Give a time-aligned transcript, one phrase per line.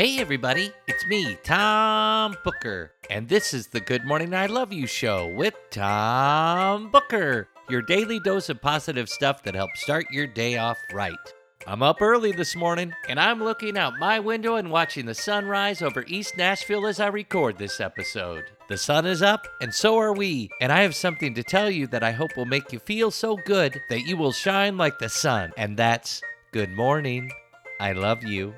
[0.00, 4.86] Hey, everybody, it's me, Tom Booker, and this is the Good Morning I Love You
[4.86, 10.56] show with Tom Booker, your daily dose of positive stuff that helps start your day
[10.56, 11.12] off right.
[11.66, 15.82] I'm up early this morning, and I'm looking out my window and watching the sunrise
[15.82, 18.44] over East Nashville as I record this episode.
[18.70, 21.86] The sun is up, and so are we, and I have something to tell you
[21.88, 25.10] that I hope will make you feel so good that you will shine like the
[25.10, 27.30] sun, and that's good morning.
[27.78, 28.54] I love you.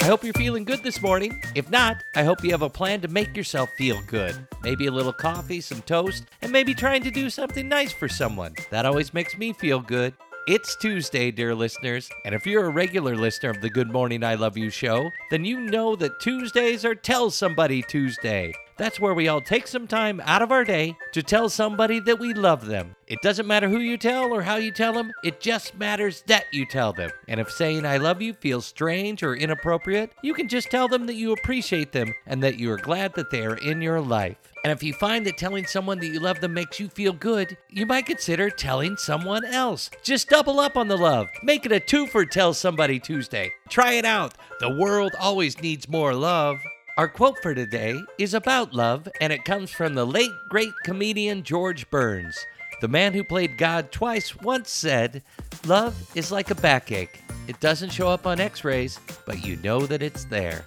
[0.00, 1.42] I hope you're feeling good this morning.
[1.54, 4.36] If not, I hope you have a plan to make yourself feel good.
[4.62, 8.54] Maybe a little coffee, some toast, and maybe trying to do something nice for someone.
[8.70, 10.14] That always makes me feel good.
[10.48, 14.34] It's Tuesday, dear listeners, and if you're a regular listener of the Good Morning I
[14.34, 18.52] Love You show, then you know that Tuesdays are Tell Somebody Tuesday.
[18.76, 22.18] That's where we all take some time out of our day to tell somebody that
[22.18, 22.96] we love them.
[23.06, 26.46] It doesn't matter who you tell or how you tell them, it just matters that
[26.52, 27.10] you tell them.
[27.28, 31.06] And if saying I love you feels strange or inappropriate, you can just tell them
[31.06, 34.38] that you appreciate them and that you are glad that they are in your life.
[34.64, 37.56] And if you find that telling someone that you love them makes you feel good,
[37.68, 39.90] you might consider telling someone else.
[40.04, 41.28] Just double up on the love.
[41.42, 43.52] Make it a two for Tell Somebody Tuesday.
[43.68, 44.34] Try it out.
[44.60, 46.58] The world always needs more love.
[46.98, 51.42] Our quote for today is about love, and it comes from the late great comedian
[51.42, 52.46] George Burns.
[52.82, 55.22] The man who played God twice once said,
[55.64, 57.22] Love is like a backache.
[57.48, 60.66] It doesn't show up on x rays, but you know that it's there.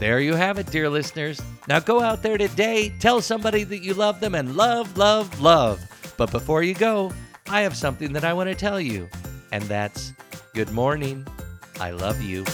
[0.00, 1.40] There you have it, dear listeners.
[1.68, 5.80] Now go out there today, tell somebody that you love them, and love, love, love.
[6.16, 7.12] But before you go,
[7.48, 9.08] I have something that I want to tell you,
[9.52, 10.12] and that's
[10.54, 11.24] good morning.
[11.78, 12.44] I love you.